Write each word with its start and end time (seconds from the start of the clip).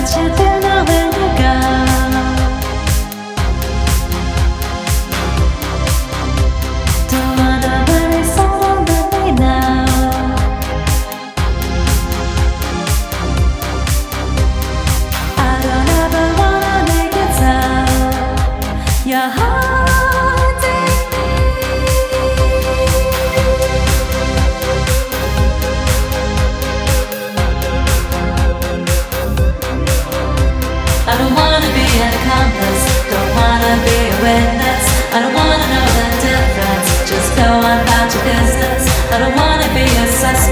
but 0.00 0.16
you 0.16 0.28
didn't 0.36 0.62
know 0.62 0.84
where 0.84 1.12
to 1.12 1.42
go. 1.42 2.07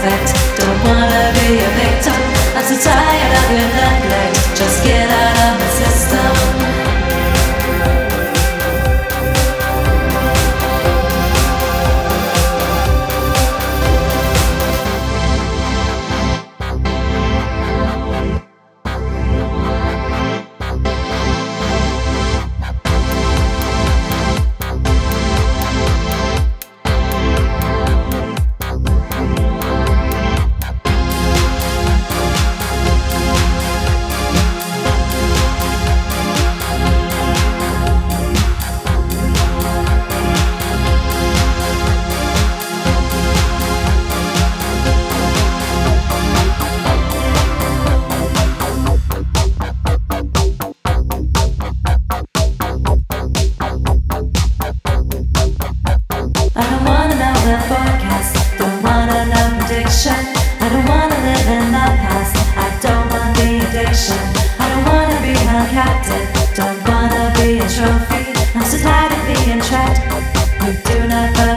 A 0.06 0.32
don't 0.56 0.78
wanna 0.86 1.32
be 1.34 1.58
a 1.58 1.70
victim. 1.74 2.14
I'm 2.54 2.64
so 2.64 2.76
tired 2.78 3.32
of 3.40 3.46
your 3.58 3.70
neglect, 3.74 4.35
wanna 57.46 57.62
forecast, 57.68 58.58
don't 58.58 58.82
wanna 58.82 59.16
prediction. 59.58 60.18
I 60.58 60.68
don't 60.68 60.88
wanna 60.88 61.14
live 61.26 61.48
in 61.58 61.66
the 61.70 61.86
past, 62.02 62.34
I 62.58 62.66
don't 62.82 63.06
want 63.12 63.36
the 63.36 63.62
addiction. 63.66 64.18
I 64.58 64.66
don't 64.70 64.84
wanna 64.90 65.18
be 65.22 65.34
held 65.46 65.68
captive, 65.70 66.26
don't 66.56 66.80
wanna 66.88 67.32
be 67.38 67.58
a 67.58 67.68
trophy. 67.68 68.34
I'm 68.54 68.64
so 68.64 68.78
tired 68.78 69.12
of 69.12 69.22
being 69.30 69.60
trapped, 69.60 70.02
you 70.66 70.72
do 70.90 71.06
not 71.06 71.55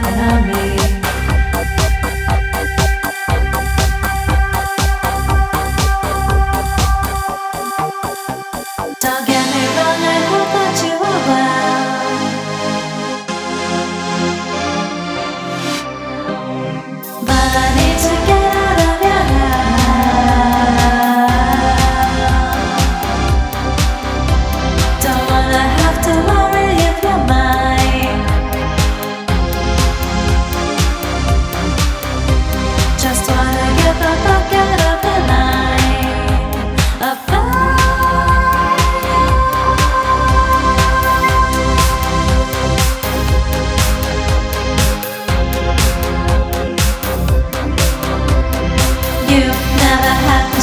But 18.01 18.38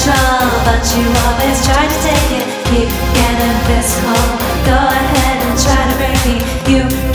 control, 0.07 0.47
but 0.63 0.83
you 0.95 1.03
always 1.27 1.59
try 1.67 1.83
to 1.87 1.99
take 2.07 2.31
it. 2.39 2.47
Keep 2.71 2.91
getting 3.15 3.59
this. 3.67 3.91
Go 4.67 4.79
ahead 4.79 5.37
and 5.43 5.55
try 5.59 5.83
to 5.91 5.95
break 5.99 6.19
me. 6.27 6.37
You 6.71 7.06